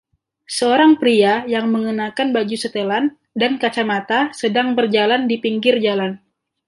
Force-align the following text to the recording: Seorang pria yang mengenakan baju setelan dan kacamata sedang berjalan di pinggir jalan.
Seorang 0.57 0.91
pria 1.01 1.33
yang 1.53 1.65
mengenakan 1.75 2.27
baju 2.35 2.55
setelan 2.63 3.05
dan 3.39 3.51
kacamata 3.63 4.19
sedang 4.41 4.67
berjalan 4.77 5.21
di 5.29 5.35
pinggir 5.43 5.75
jalan. 5.85 6.11